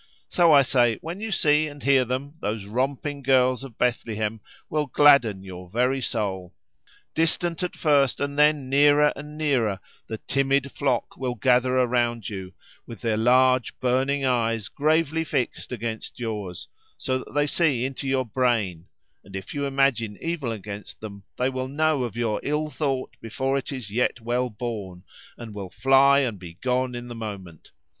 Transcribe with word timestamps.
So, 0.27 0.51
I 0.51 0.63
say, 0.63 0.97
when 1.01 1.19
you 1.19 1.31
see 1.31 1.67
and 1.67 1.83
hear 1.83 2.03
them, 2.05 2.33
those 2.41 2.65
romping 2.65 3.21
girls 3.21 3.63
of 3.63 3.77
Bethlehem 3.77 4.41
will 4.67 4.87
gladden 4.87 5.43
your 5.43 5.69
very 5.69 6.01
soul. 6.01 6.55
Distant 7.13 7.61
at 7.61 7.75
first, 7.75 8.19
and 8.19 8.35
then 8.35 8.67
nearer 8.67 9.13
and 9.15 9.37
nearer 9.37 9.79
the 10.07 10.17
timid 10.17 10.71
flock 10.71 11.15
will 11.17 11.35
gather 11.35 11.73
around 11.77 12.29
you, 12.29 12.55
with 12.87 13.01
their 13.01 13.15
large 13.15 13.79
burning 13.79 14.25
eyes 14.25 14.69
gravely 14.69 15.23
fixed 15.23 15.71
against 15.71 16.19
yours, 16.19 16.67
so 16.97 17.19
that 17.19 17.35
they 17.35 17.45
see 17.45 17.85
into 17.85 18.07
your 18.07 18.25
brain; 18.25 18.87
and 19.23 19.35
if 19.35 19.53
you 19.53 19.67
imagine 19.67 20.17
evil 20.19 20.51
against 20.51 20.99
them, 20.99 21.25
they 21.37 21.47
will 21.49 21.67
know 21.67 22.01
of 22.01 22.17
your 22.17 22.39
ill 22.41 22.71
thought 22.71 23.15
before 23.21 23.55
it 23.55 23.71
is 23.71 23.91
yet 23.91 24.19
well 24.19 24.49
born, 24.49 25.03
and 25.37 25.53
will 25.53 25.69
fly 25.69 26.21
and 26.21 26.39
be 26.39 26.55
gone 26.55 26.95
in 26.95 27.07
the 27.07 27.13
moment. 27.13 27.69